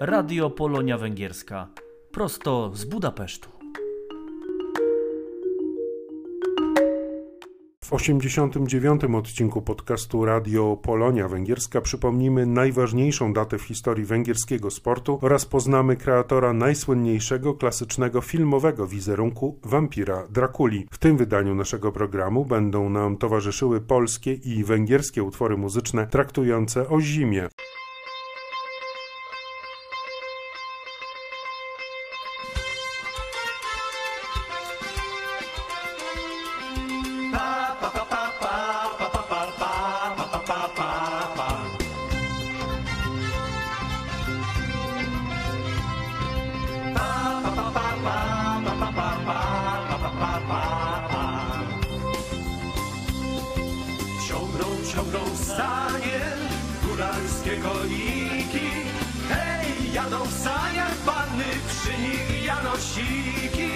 [0.00, 1.68] Radio Polonia Węgierska.
[2.12, 3.48] Prosto z Budapesztu.
[7.84, 9.04] W 89.
[9.04, 16.52] odcinku podcastu Radio Polonia Węgierska przypomnimy najważniejszą datę w historii węgierskiego sportu oraz poznamy kreatora
[16.52, 20.86] najsłynniejszego klasycznego filmowego wizerunku wampira Drakuli.
[20.90, 27.00] W tym wydaniu naszego programu będą nam towarzyszyły polskie i węgierskie utwory muzyczne traktujące o
[27.00, 27.48] zimie.
[58.26, 58.70] Koniki
[59.28, 63.70] Hej, jadą w saniach panny, przy nich janosiki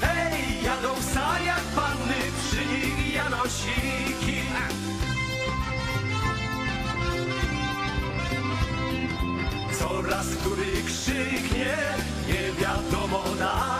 [0.00, 4.42] Hej, jadą w saniach panny, przy nich janosiki
[9.78, 11.76] Coraz który krzyknie,
[12.28, 13.77] nie wiadomo na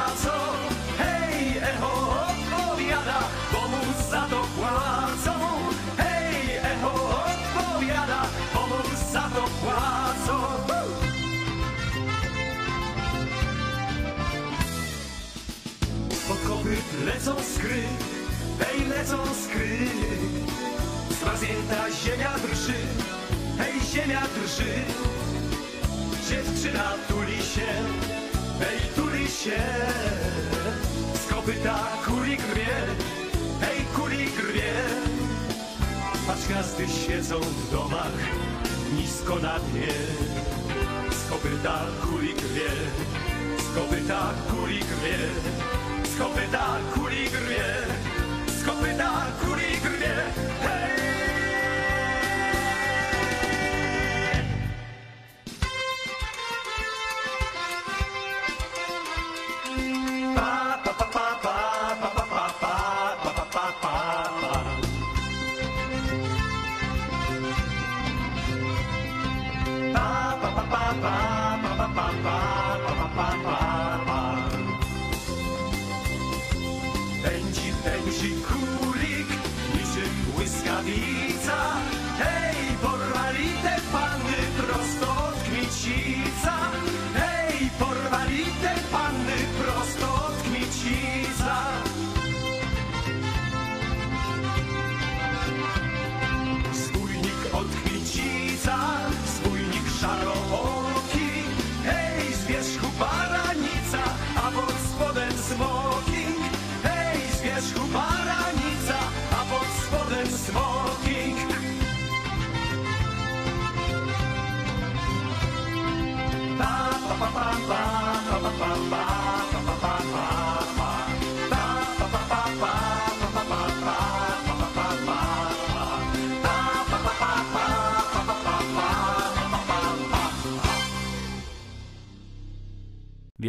[17.19, 17.83] lecą skry,
[18.58, 19.78] hej, lecą skry.
[21.20, 22.75] Zmarznięta ziemia drży,
[23.58, 24.75] hej, ziemia drży.
[26.28, 27.70] Dziewczyna tuli się,
[28.60, 29.62] hej, tuli się.
[31.14, 32.77] Z kopyta kuli grwie,
[33.60, 34.72] hej, kuli grwie
[36.27, 38.19] Patrz gwiazdy siedzą w domach,
[38.97, 39.92] nisko na dnie.
[41.10, 42.70] Z kopyta kuli grwie,
[43.58, 45.19] z kopyta kuli grwie
[46.18, 47.68] kopyta kuli grwie,
[48.46, 49.47] z kopyta kuli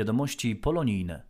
[0.10, 1.22] Wiadomości polonijne.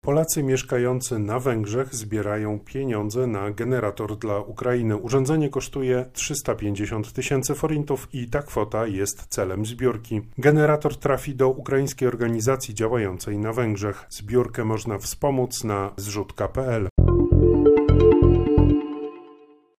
[0.00, 4.96] Polacy mieszkający na Węgrzech zbierają pieniądze na generator dla Ukrainy.
[4.96, 10.20] Urządzenie kosztuje 350 tysięcy forintów i ta kwota jest celem zbiórki.
[10.38, 14.06] Generator trafi do ukraińskiej organizacji działającej na Węgrzech.
[14.10, 16.88] Zbiórkę można wspomóc na zrzutka.pl.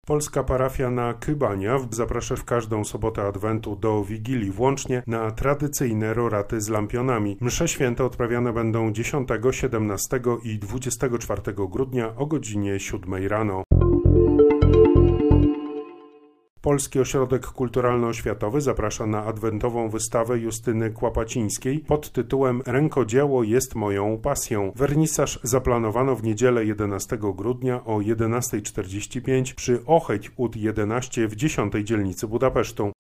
[0.07, 6.61] Polska parafia na Kybania zaprasza w każdą sobotę Adwentu do Wigilii włącznie na tradycyjne roraty
[6.61, 7.37] z lampionami.
[7.41, 13.63] Msze święte odprawiane będą 10, 17 i 24 grudnia o godzinie 7 rano.
[16.62, 24.72] Polski Ośrodek Kulturalno-Oświatowy zaprasza na adwentową wystawę Justyny Kłapacińskiej pod tytułem Rękodzieło jest moją pasją.
[24.76, 32.28] Wernisaż zaplanowano w niedzielę 11 grudnia o 11.45 przy Ocheć ud 11 w 10 dzielnicy
[32.28, 32.92] Budapesztu.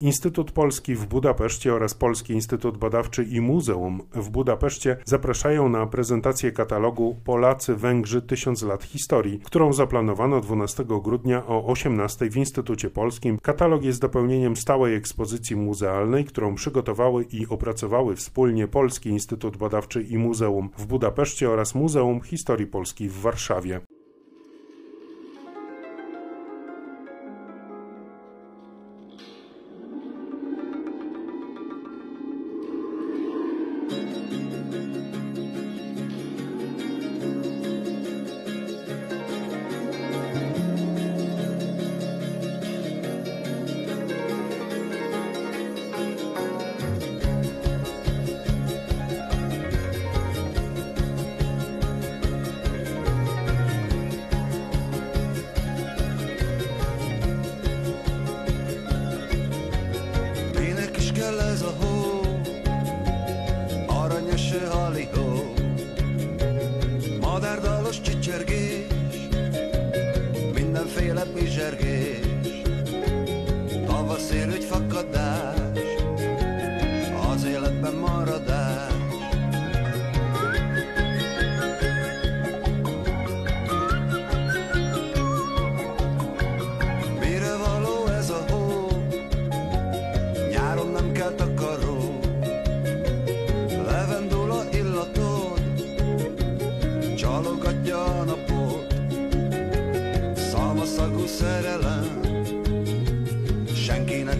[0.00, 6.52] Instytut Polski w Budapeszcie oraz Polski Instytut Badawczy i Muzeum w Budapeszcie zapraszają na prezentację
[6.52, 13.38] katalogu Polacy Węgrzy Tysiąc lat historii, którą zaplanowano 12 grudnia o 18 w Instytucie Polskim.
[13.38, 20.18] Katalog jest dopełnieniem stałej ekspozycji muzealnej, którą przygotowały i opracowały wspólnie Polski Instytut Badawczy i
[20.18, 23.80] Muzeum w Budapeszcie oraz Muzeum Historii Polski w Warszawie.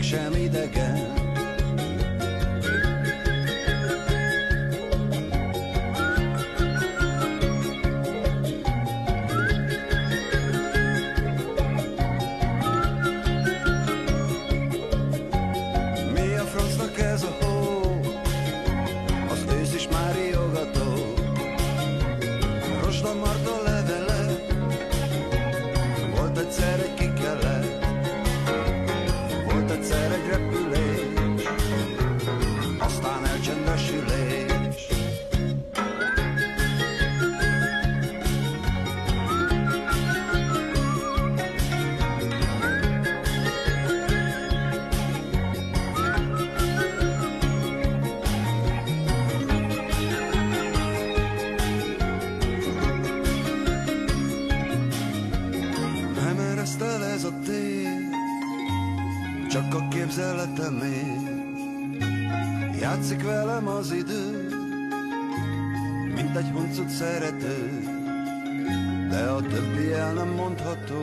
[0.06, 0.65] sem ide
[60.56, 61.34] képzeletem ér
[62.80, 64.48] Játszik velem az idő
[66.14, 67.80] Mint egy huncut szerető
[69.10, 71.02] De a többi el nem mondható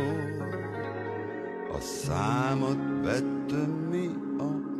[1.73, 4.09] A számot vettem mi
[4.39, 4.71] a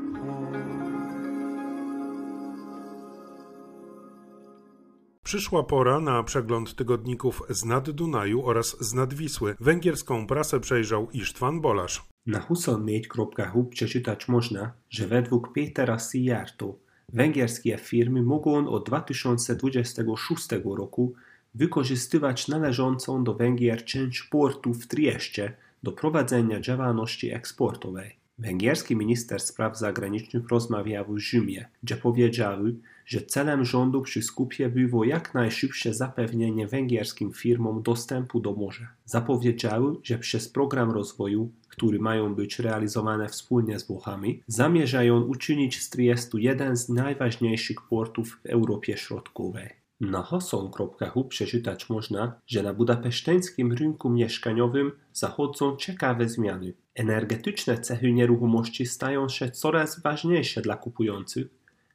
[5.23, 9.55] Przyszła pora na przegląd tygodników z nad Dunaju oraz z nad Wisły.
[9.59, 12.12] Węgierską prasę przejrzał Ištvan Bolasz.
[12.25, 16.75] Na 24.hu przeczytać można, że według Petera Sijarto
[17.09, 21.13] węgierskie firmy mogą od 2026 roku
[21.55, 25.51] wykorzystywać należącą do Węgier część portu w Trieste
[25.83, 28.15] do prowadzenia działalności eksportowej.
[28.37, 32.75] Węgierski minister spraw zagranicznych rozmawiał w Rzymie, gdzie powiedziały,
[33.05, 38.87] że celem rządu przy skupie było jak najszybsze zapewnienie węgierskim firmom dostępu do morza.
[39.05, 45.89] Zapowiedziały, że przez program rozwoju, który mają być realizowane wspólnie z Włochami, zamierzają uczynić z
[45.89, 49.69] Triestu jeden z najważniejszych portów w Europie Środkowej.
[50.01, 56.73] Na hoson.hu przeczytać można, że na budapeszteńskim rynku mieszkaniowym zachodzą ciekawe zmiany.
[56.95, 61.47] Energetyczne cechy nieruchomości stają się coraz ważniejsze dla kupujących,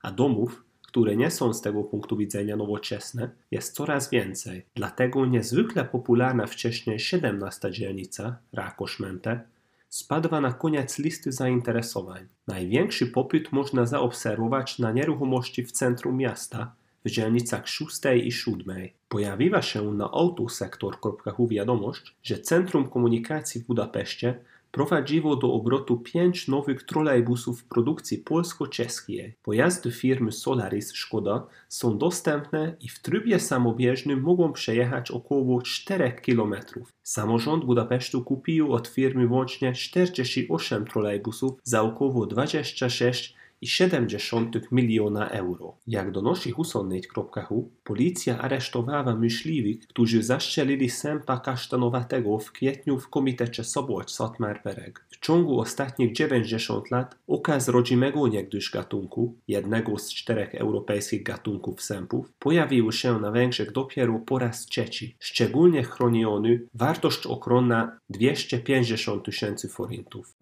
[0.02, 4.66] a domów, które nie są z tego punktu widzenia nowoczesne, jest coraz więcej.
[4.74, 9.40] Dlatego niezwykle popularna wcześniej 17 dzielnica, Rákosmente,
[9.88, 12.26] spadła na koniec listy zainteresowań.
[12.46, 18.88] Największy popyt można zaobserwować na nieruchomości w centrum miasta, w dzielnicach 6 i 7.
[19.08, 26.82] Pojawiła się na autosektor.hu wiadomość, że Centrum Komunikacji w Budapeszcie prowadziło do obrotu pięć nowych
[26.82, 29.34] trolejbusów produkcji polsko-czeskiej.
[29.42, 36.54] Pojazdy firmy Solaris Szkoda są dostępne i w trybie samobieżnym mogą przejechać około 4 km.
[37.02, 45.76] Samorząd Budapesztu kupił od firmy łącznie 48 trolejbusów za około 26 i 70 miliona euro.
[45.86, 54.10] Jak donosi husonet.hu, policja aresztowała myśliwych, którzy zastrzelili Sępa Kasztanowatego w kwietniu w komitecie Sobłać
[54.10, 55.06] Sotmarpereg.
[55.10, 62.32] W ciągu ostatnich 90 lat okaz rodzimego niegdyś gatunku, jednego z czterech europejskich gatunków sępów,
[62.38, 65.16] pojawił się na Węgrzech dopiero po raz trzeci.
[65.18, 70.34] Szczególnie chroniony wartość ochronna 250 tysięcy forintów.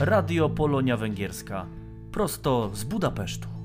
[0.00, 1.66] Radio Polonia Węgierska.
[2.12, 3.57] Prosto z Budapesztu.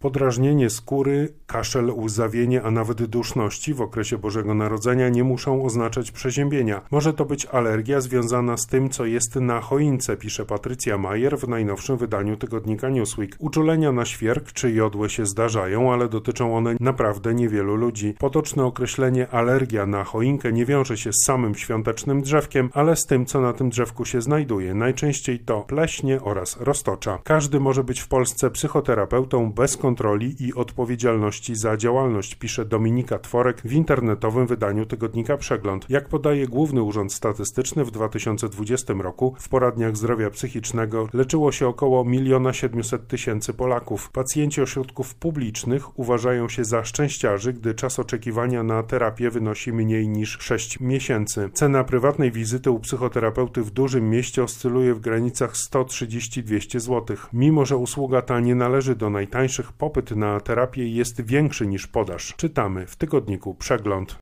[0.00, 6.82] Podrażnienie skóry, kaszel, łzawienie, a nawet duszności w okresie Bożego Narodzenia nie muszą oznaczać przeziębienia.
[6.90, 11.48] Może to być alergia związana z tym, co jest na choince, pisze Patrycja Majer w
[11.48, 13.36] najnowszym wydaniu tygodnika Newsweek.
[13.38, 18.14] Uczulenia na świerk czy jodłe się zdarzają, ale dotyczą one naprawdę niewielu ludzi.
[18.18, 23.26] Potoczne określenie alergia na choinkę nie wiąże się z samym świątecznym drzewkiem, ale z tym,
[23.26, 24.74] co na tym drzewku się znajduje.
[24.74, 27.18] Najczęściej to pleśnie oraz roztocza.
[27.24, 33.62] Każdy może być w Polsce psychoterapeutą bez kontroli i odpowiedzialności za działalność, pisze Dominika Tworek
[33.64, 35.86] w internetowym wydaniu tygodnika Przegląd.
[35.88, 42.04] Jak podaje Główny Urząd Statystyczny w 2020 roku w poradniach zdrowia psychicznego leczyło się około
[42.10, 44.10] 1 700 tysięcy Polaków.
[44.10, 50.38] Pacjenci ośrodków publicznych uważają się za szczęściarzy, gdy czas oczekiwania na terapię wynosi mniej niż
[50.40, 51.50] 6 miesięcy.
[51.52, 57.16] Cena prywatnej wizyty u psychoterapeuty w dużym mieście oscyluje w granicach 130-200 zł.
[57.32, 62.34] Mimo, że usługa ta nie należy do najtańszych, popyt na terapię jest większy niż podaż.
[62.36, 64.18] Czytamy w tygodniku Przegląd.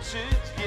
[0.00, 0.57] Te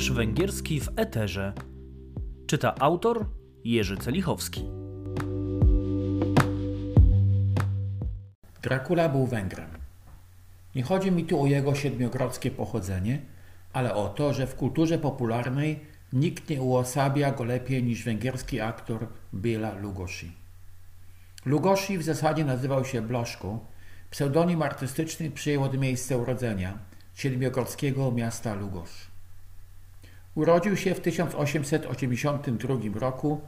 [0.00, 1.52] Jeż Węgierski w Eterze.
[2.46, 3.26] Czyta autor
[3.64, 4.64] Jerzy Celichowski.
[8.62, 9.70] Dracula był Węgrem.
[10.74, 13.20] Nie chodzi mi tu o jego siedmiogrodzkie pochodzenie,
[13.72, 15.80] ale o to, że w kulturze popularnej
[16.12, 20.32] nikt nie uosabia go lepiej niż węgierski aktor Béla Lugosi.
[21.44, 23.66] Lugosi w zasadzie nazywał się Blaszko,
[24.10, 26.78] pseudonim artystyczny przyjął od miejsca urodzenia,
[27.14, 29.09] siedmiogrodzkiego miasta Lugosz.
[30.34, 33.40] Urodził się w 1882 roku,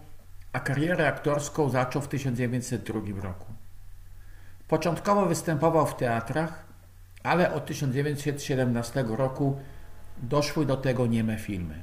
[0.53, 3.47] a karierę aktorską zaczął w 1902 roku.
[4.69, 6.65] Początkowo występował w teatrach,
[7.23, 9.57] ale od 1917 roku
[10.23, 11.83] doszły do tego nieme filmy.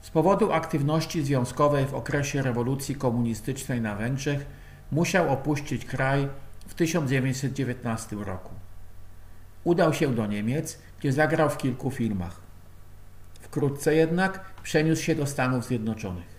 [0.00, 4.46] Z powodu aktywności związkowej w okresie rewolucji komunistycznej na Węgrzech
[4.92, 6.28] musiał opuścić kraj
[6.66, 8.54] w 1919 roku.
[9.64, 12.47] Udał się do Niemiec, gdzie zagrał w kilku filmach.
[13.48, 16.38] Wkrótce jednak przeniósł się do Stanów Zjednoczonych.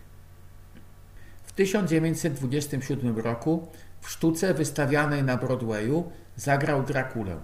[1.43, 3.67] W 1927 roku
[4.01, 7.37] w sztuce wystawianej na Broadwayu zagrał Drakulę.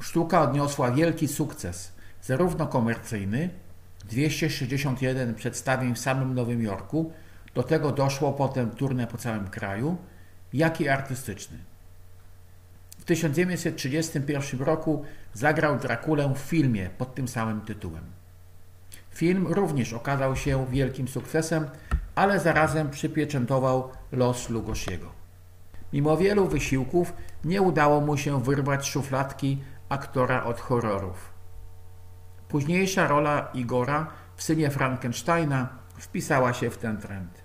[0.00, 3.50] Sztuka odniosła wielki sukces, zarówno komercyjny
[4.08, 7.12] 261 przedstawień w samym Nowym Jorku,
[7.54, 9.96] do tego doszło potem turnę po całym kraju,
[10.52, 11.58] jak i artystyczny.
[12.98, 18.23] W 1931 roku zagrał Drakulę w filmie pod tym samym tytułem.
[19.14, 21.66] Film również okazał się wielkim sukcesem,
[22.14, 25.06] ale zarazem przypieczętował los Lugosiego.
[25.92, 27.12] Mimo wielu wysiłków
[27.44, 31.32] nie udało mu się wyrwać szufladki aktora od horrorów.
[32.48, 34.06] Późniejsza rola Igora
[34.36, 35.68] w synie Frankensteina
[35.98, 37.42] wpisała się w ten trend.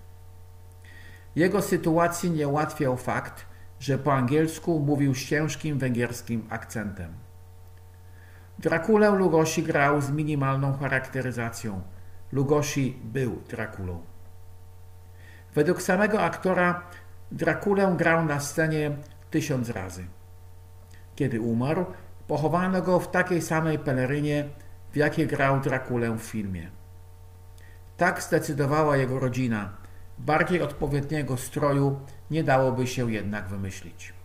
[1.36, 3.46] Jego sytuacji nie ułatwiał fakt,
[3.80, 7.29] że po angielsku mówił z ciężkim węgierskim akcentem.
[8.60, 11.82] Drakulę Lugosi grał z minimalną charakteryzacją.
[12.32, 14.02] Lugosi był Drakulą.
[15.54, 16.82] Według samego aktora
[17.32, 18.90] Drakulę grał na scenie
[19.30, 20.04] tysiąc razy.
[21.16, 21.86] Kiedy umarł,
[22.26, 24.48] pochowano go w takiej samej pelerynie,
[24.92, 26.70] w jakiej grał Drakulę w filmie.
[27.96, 29.72] Tak zdecydowała jego rodzina.
[30.18, 34.19] Bardziej odpowiedniego stroju nie dałoby się jednak wymyślić.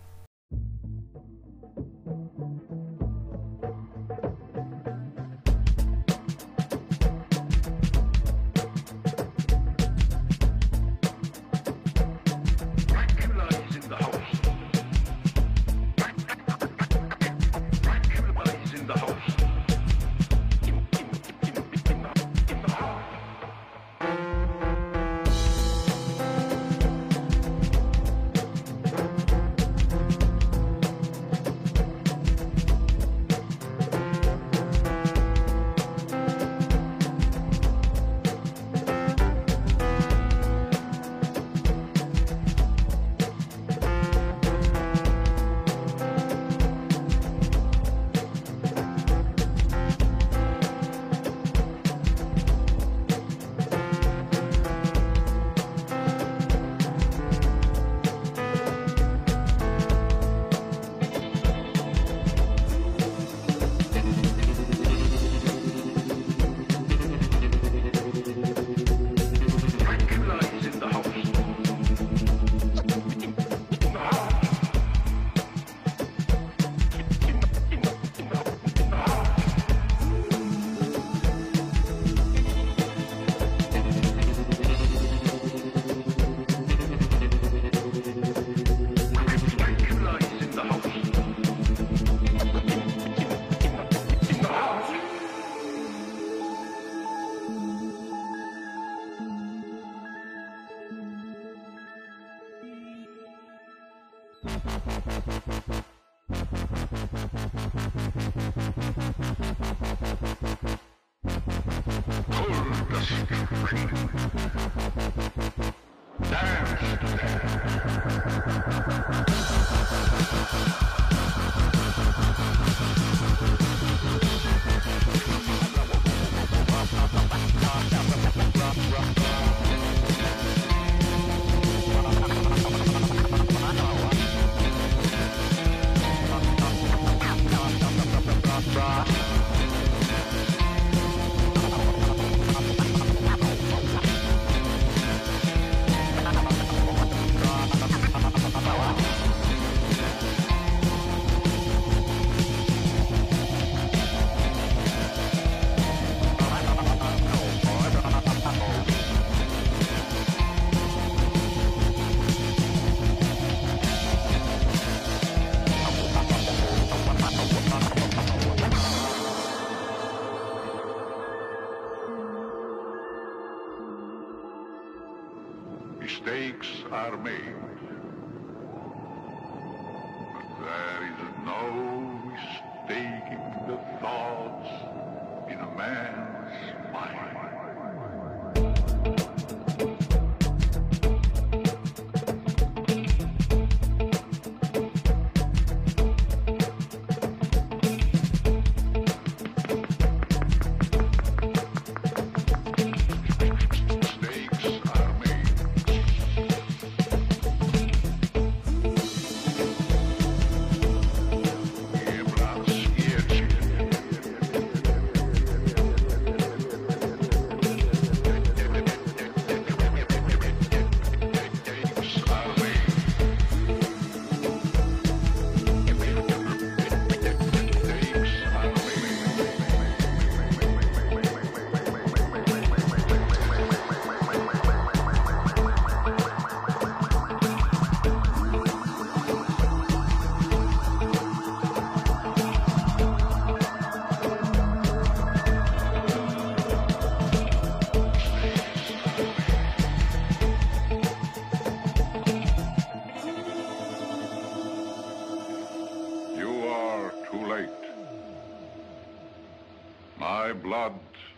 [260.26, 260.92] My blood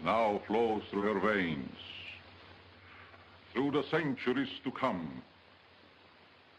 [0.04, 1.78] now flows through veins.
[3.52, 5.00] Through the centuries to come,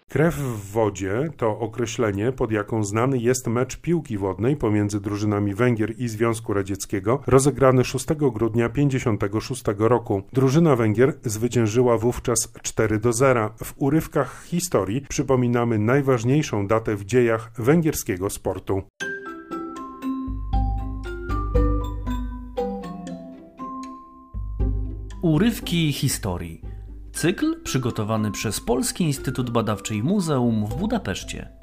[0.10, 5.94] Krew w wodzie to określenie, pod jaką znany jest mecz piłki wodnej pomiędzy drużynami Węgier
[5.98, 10.22] i Związku Radzieckiego, rozegrany 6 grudnia 1956 roku.
[10.34, 13.50] Drużyna Węgier zwyciężyła wówczas 4 do 0.
[13.64, 18.84] W urywkach historii przypominamy najważniejszą datę w dziejach węgierskiego sportu.
[25.30, 26.62] Urywki historii.
[27.14, 31.59] Cykl przygotowany przez Polski Instytut Badawczy i Muzeum w Budapeszcie.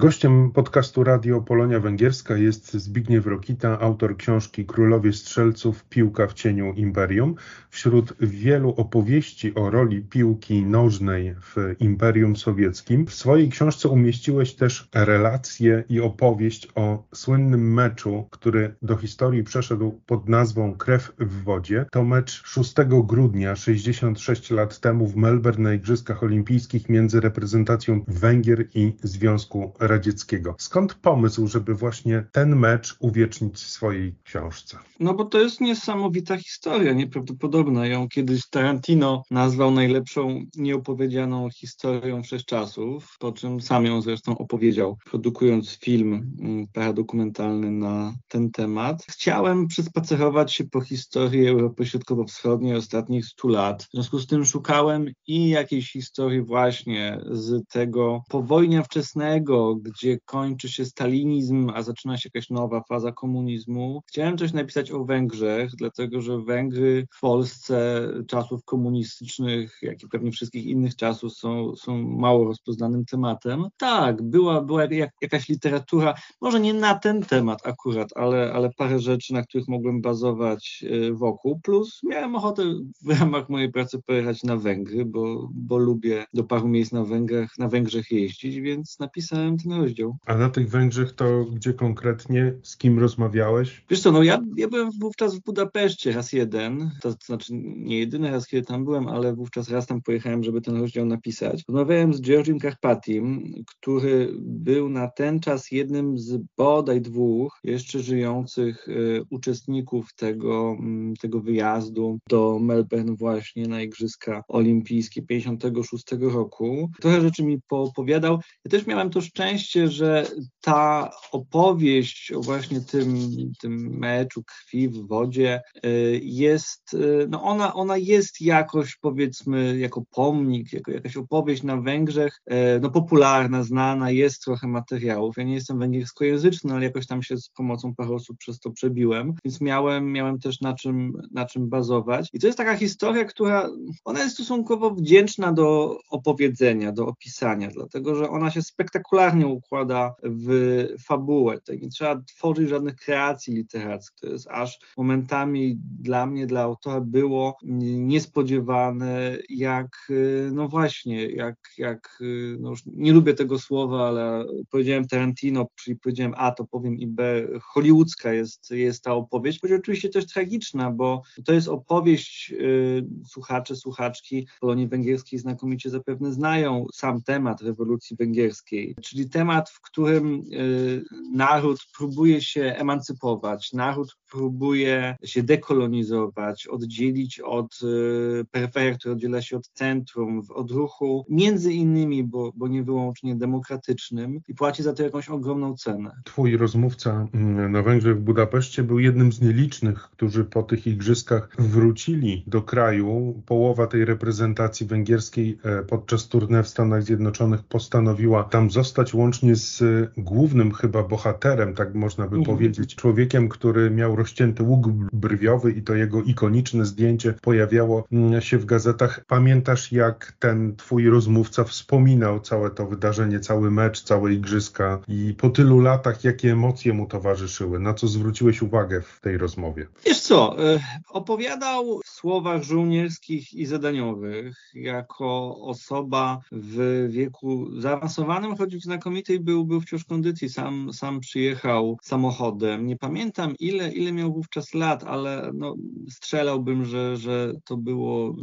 [0.00, 6.72] Gościem podcastu Radio Polonia Węgierska jest Zbigniew Rokita, autor książki Królowie Strzelców Piłka w cieniu
[6.72, 7.34] Imperium.
[7.70, 14.88] Wśród wielu opowieści o roli piłki nożnej w Imperium Sowieckim w swojej książce umieściłeś też
[14.94, 21.86] relację i opowieść o słynnym meczu, który do historii przeszedł pod nazwą Krew w wodzie.
[21.90, 28.66] To mecz 6 grudnia 66 lat temu w Melbourne na Igrzyskach Olimpijskich między reprezentacją Węgier
[28.74, 30.54] i Związku Radzieckiego.
[30.58, 34.78] Skąd pomysł, żeby właśnie ten mecz uwiecznić w swojej książce?
[35.00, 37.86] No bo to jest niesamowita historia, nieprawdopodobna.
[37.86, 45.70] Ją kiedyś Tarantino nazwał najlepszą nieopowiedzianą historią wszechczasów, po czym sam ją zresztą opowiedział, produkując
[45.70, 49.04] film mm, paradokumentalny na ten temat.
[49.10, 53.82] Chciałem przespacerować się po historii Europy Środkowo-Wschodniej ostatnich stu lat.
[53.82, 60.68] W związku z tym szukałem i jakiejś historii właśnie z tego powojnia wczesnego, gdzie kończy
[60.68, 64.02] się stalinizm, a zaczyna się jakaś nowa faza komunizmu.
[64.06, 70.32] Chciałem coś napisać o Węgrzech, dlatego że Węgry w Polsce czasów komunistycznych, jak i pewnie
[70.32, 73.64] wszystkich innych czasów są, są mało rozpoznanym tematem.
[73.76, 78.98] Tak, była, była jak, jakaś literatura, może nie na ten temat akurat, ale, ale parę
[78.98, 82.62] rzeczy, na których mogłem bazować y, wokół, plus miałem ochotę
[83.02, 87.50] w ramach mojej pracy pojechać na Węgry, bo, bo lubię do paru miejsc na Węgrzech,
[87.58, 90.16] na Węgrzech jeździć, więc napisałem rozdział.
[90.26, 93.84] A na tych Węgrzech to gdzie konkretnie, z kim rozmawiałeś?
[93.90, 98.30] Wiesz co, no ja, ja byłem wówczas w Budapeszcie raz jeden, to znaczy nie jedyny
[98.30, 101.62] raz, kiedy tam byłem, ale wówczas raz tam pojechałem, żeby ten rozdział napisać.
[101.68, 108.88] Rozmawiałem z Georgiem Karpatim, który był na ten czas jednym z bodaj dwóch jeszcze żyjących
[108.88, 116.90] y, uczestników tego, mm, tego wyjazdu do Melbourne właśnie na Igrzyska Olimpijskie 56 roku.
[117.00, 118.38] Trochę rzeczy mi poopowiadał.
[118.64, 119.55] Ja też miałem to szczęście,
[119.86, 120.26] że
[120.60, 123.16] ta opowieść o właśnie tym,
[123.60, 130.02] tym meczu krwi w wodzie y, jest, y, no ona, ona jest jakoś powiedzmy jako
[130.10, 135.36] pomnik, jako jakaś opowieść na Węgrzech, y, no popularna, znana, jest trochę materiałów.
[135.36, 139.34] Ja nie jestem węgierskojęzyczny, ale jakoś tam się z pomocą paru osób przez to przebiłem,
[139.44, 142.28] więc miałem, miałem też na czym, na czym bazować.
[142.32, 143.68] I to jest taka historia, która,
[144.04, 150.86] ona jest stosunkowo wdzięczna do opowiedzenia, do opisania, dlatego że ona się spektakularnie układa w
[151.06, 151.60] fabułę.
[151.60, 154.20] Tak nie trzeba tworzyć żadnych kreacji literackich.
[154.20, 160.12] To jest aż momentami dla mnie, dla autora było niespodziewane, jak
[160.52, 162.18] no właśnie, jak, jak
[162.58, 167.06] no już nie lubię tego słowa, ale powiedziałem Tarantino, czyli powiedziałem A, to powiem i
[167.06, 173.06] B, hollywoodzka jest, jest ta opowieść, choć oczywiście też tragiczna, bo to jest opowieść, y,
[173.26, 180.42] słuchacze, słuchaczki Polonii Węgierskiej znakomicie zapewne znają sam temat rewolucji węgierskiej, czyli temat, w którym
[180.52, 189.42] y, naród próbuje się emancypować, naród próbuje się dekolonizować, oddzielić od y, peryferii, która oddziela
[189.42, 194.92] się od centrum, od ruchu, między innymi, bo, bo nie wyłącznie demokratycznym i płaci za
[194.92, 196.10] to jakąś ogromną cenę.
[196.24, 201.48] Twój rozmówca mm, na Węgrzech w Budapeszcie był jednym z nielicznych, którzy po tych igrzyskach
[201.58, 203.42] wrócili do kraju.
[203.46, 209.14] Połowa tej reprezentacji węgierskiej e, podczas tournée w Stanach Zjednoczonych postanowiła tam zostać
[209.52, 209.82] z
[210.16, 212.56] głównym chyba bohaterem, tak można by mhm.
[212.56, 218.58] powiedzieć, człowiekiem, który miał rozcięty łuk brwiowy i to jego ikoniczne zdjęcie pojawiało mm, się
[218.58, 219.24] w gazetach.
[219.26, 225.50] Pamiętasz, jak ten twój rozmówca wspominał całe to wydarzenie, cały mecz, całe igrzyska i po
[225.50, 227.78] tylu latach, jakie emocje mu towarzyszyły?
[227.78, 229.86] Na co zwróciłeś uwagę w tej rozmowie?
[230.06, 238.76] Wiesz co, e, opowiadał w słowach żołnierskich i zadaniowych jako osoba w wieku zaawansowanym, choć
[238.76, 238.84] w
[239.16, 240.48] znakomitej był, był wciąż kondycji.
[240.48, 242.86] Sam, sam przyjechał samochodem.
[242.86, 245.74] Nie pamiętam ile, ile miał wówczas lat, ale no,
[246.10, 248.36] strzelałbym, że, że to było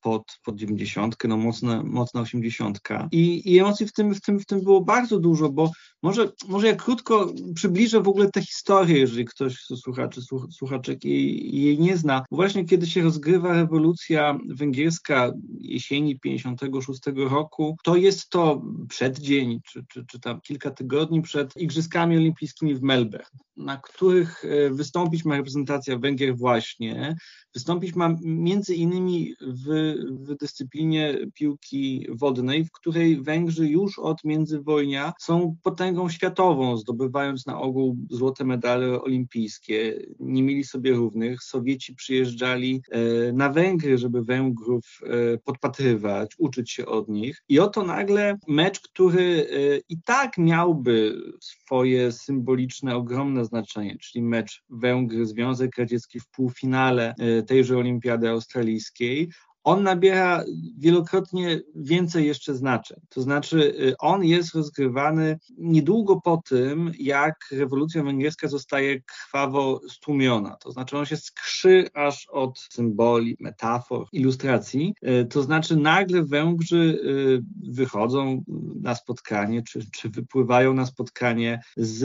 [0.00, 2.80] pod, pod 90, no mocna, mocna 80.
[3.12, 5.70] I, i emocji w tym, w, tym, w tym było bardzo dużo, bo
[6.02, 10.20] może, może ja krótko przybliżę w ogóle tę historię, jeżeli ktoś z słuchaczy,
[10.50, 12.24] słuchaczek jej, jej nie zna.
[12.30, 20.04] Właśnie kiedy się rozgrywa rewolucja węgierska jesieni 56 roku, to jest to przeddzień, czy, czy,
[20.06, 23.26] czy tam kilka tygodni przed Igrzyskami Olimpijskimi w Melbourne,
[23.56, 27.16] na których e, wystąpić ma reprezentacja Węgier właśnie.
[27.54, 35.12] Wystąpić ma między innymi w, w dyscyplinie piłki wodnej, w której Węgrzy już od międzywojnia
[35.20, 40.06] są potęgą światową, zdobywając na ogół złote medale olimpijskie.
[40.20, 41.42] Nie mieli sobie równych.
[41.42, 47.42] Sowieci przyjeżdżali e, na Węgry, żeby Węgrów e, podpatrywać, uczyć się od nich.
[47.48, 49.46] I oto nagle mecz, który
[49.88, 57.42] i tak miałby swoje symboliczne, ogromne znaczenie, czyli mecz Węgry, Związek Radziecki w półfinale e,
[57.42, 59.30] tejże Olimpiady Australijskiej,
[59.64, 60.44] on nabiera
[60.78, 63.00] wielokrotnie więcej jeszcze znaczeń.
[63.08, 70.56] To znaczy, y, on jest rozgrywany niedługo po tym, jak rewolucja węgierska zostaje krwawo stłumiona.
[70.56, 74.94] To znaczy, on się skrzy aż od symboli, metafor, ilustracji.
[75.02, 78.44] Y, to znaczy, nagle Węgrzy y, wychodzą
[78.80, 82.02] na spotkanie, czy, czy wypływają na spotkanie z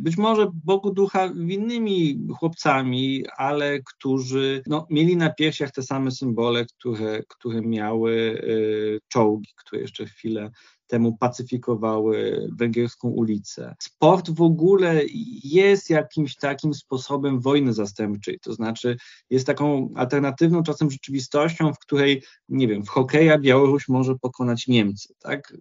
[0.00, 6.53] być może Bogu ducha winnymi chłopcami, ale którzy no, mieli na piersiach te same symbole,
[6.64, 10.50] które, które miały y, czołgi, które jeszcze chwilę
[10.86, 13.74] temu pacyfikowały węgierską ulicę.
[13.78, 15.00] Sport w ogóle
[15.44, 18.96] jest jakimś takim sposobem wojny zastępczej, to znaczy
[19.30, 25.14] jest taką alternatywną czasem rzeczywistością, w której, nie wiem, w hokeja Białoruś może pokonać Niemcy,
[25.18, 25.56] tak?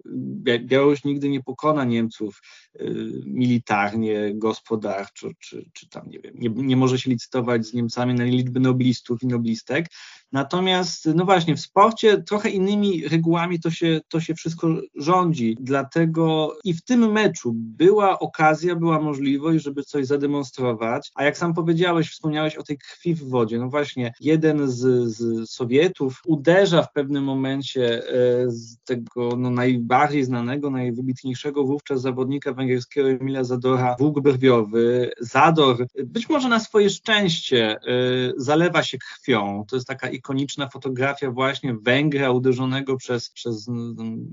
[0.59, 2.41] Białoruś nigdy nie pokona Niemców
[2.81, 2.93] y,
[3.25, 8.23] militarnie, gospodarczo, czy, czy tam, nie wiem, nie, nie może się licytować z Niemcami na
[8.23, 9.85] liczby noblistów i noblistek,
[10.33, 15.57] Natomiast, no właśnie, w sporcie trochę innymi regułami to się, to się wszystko rządzi.
[15.59, 21.11] Dlatego i w tym meczu była okazja, była możliwość, żeby coś zademonstrować.
[21.15, 23.59] A jak sam powiedziałeś, wspomniałeś o tej krwi w wodzie.
[23.59, 30.23] No właśnie, jeden z, z Sowietów uderza w pewnym momencie e, z tego no, najbardziej
[30.23, 35.11] znanego, najwybitniejszego wówczas zawodnika węgierskiego Emila Zadora, włók brwiowy.
[35.19, 37.79] Zador, być może na swoje szczęście, e,
[38.37, 39.65] zalewa się krwią.
[39.69, 43.67] To jest taka ikoniczna fotografia właśnie Węgra uderzonego przez, przez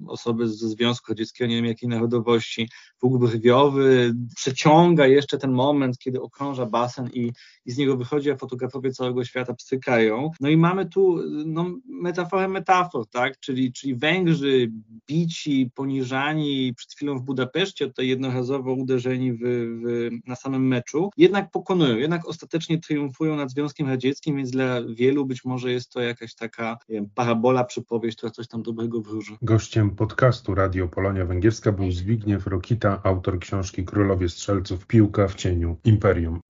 [0.09, 2.69] osoby ze Związku Radzieckiego, nie wiem jakiej narodowości,
[3.01, 7.33] Bóg brwiowy, przeciąga jeszcze ten moment, kiedy okrąża basen i,
[7.67, 10.31] i z niego wychodzi, a fotografowie całego świata psykają.
[10.41, 13.39] No i mamy tu no, metaforę metafor, tak?
[13.41, 14.73] czyli, czyli Węgrzy
[15.09, 21.51] bici, poniżani przed chwilą w Budapeszcie, tutaj jednorazowo uderzeni w, w, na samym meczu, jednak
[21.51, 26.35] pokonują, jednak ostatecznie triumfują nad Związkiem Radzieckim, więc dla wielu być może jest to jakaś
[26.35, 29.37] taka wiem, parabola, przypowieść, która coś tam dobrego wróży.
[29.43, 35.77] Gościem podcastu Radio Polonia Węgierska był Zbigniew Rokita, autor książki Królowie Strzelców Piłka w cieniu
[35.85, 36.41] Imperium.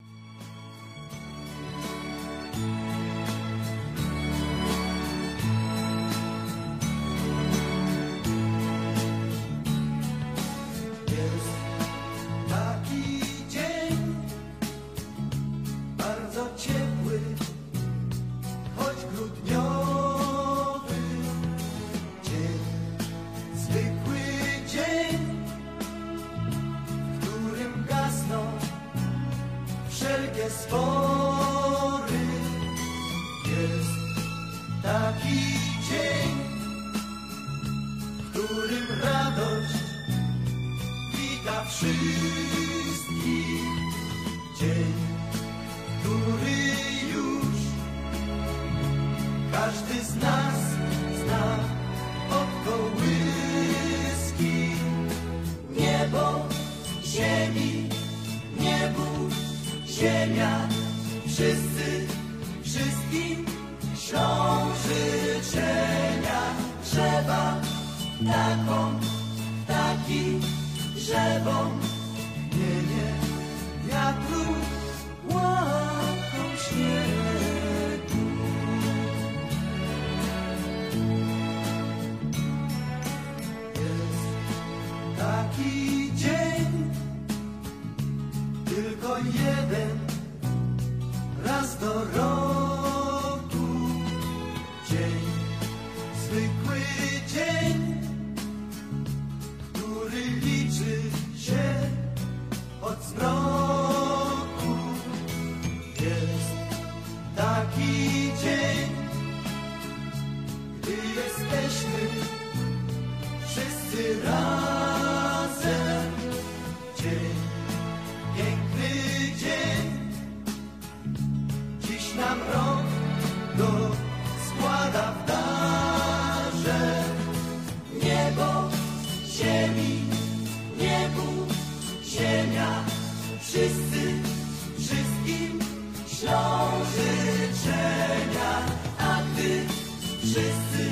[140.30, 140.90] Wszyscy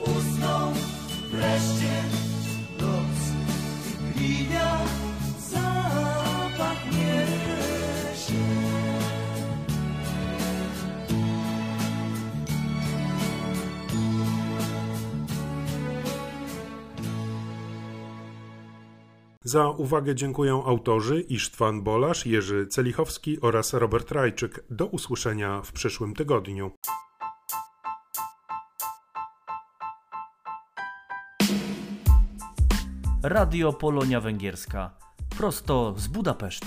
[0.00, 0.72] usną
[1.30, 2.02] wreszcie
[2.80, 3.14] noc
[8.26, 8.34] się.
[19.44, 24.64] Za uwagę dziękuję autorzy Isztwan Bolasz, Jerzy Celichowski oraz Robert Rajczyk.
[24.70, 26.70] Do usłyszenia w przyszłym tygodniu.
[33.26, 34.90] Radio Polonia Węgierska.
[35.38, 36.66] Prosto z Budapesztu.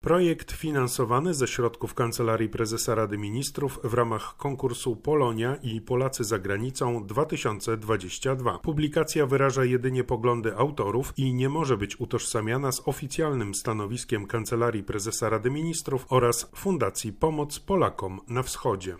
[0.00, 6.38] Projekt finansowany ze środków Kancelarii Prezesa Rady Ministrów w ramach konkursu Polonia i Polacy za
[6.38, 8.58] granicą 2022.
[8.58, 15.28] Publikacja wyraża jedynie poglądy autorów i nie może być utożsamiana z oficjalnym stanowiskiem Kancelarii Prezesa
[15.28, 18.96] Rady Ministrów oraz Fundacji Pomoc Polakom na Wschodzie.